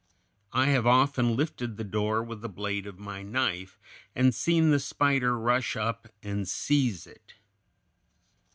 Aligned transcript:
I 0.51 0.65
have 0.69 0.87
often 0.87 1.35
lifted 1.35 1.77
the 1.77 1.83
door 1.83 2.23
with 2.23 2.41
the 2.41 2.49
blade 2.49 2.87
of 2.87 2.97
my 2.97 3.21
knife 3.21 3.79
and 4.15 4.33
seen 4.33 4.71
the 4.71 4.79
spider 4.79 5.37
rush 5.37 5.75
up 5.75 6.07
and 6.23 6.47
seize 6.47 7.05
it. 7.05 7.35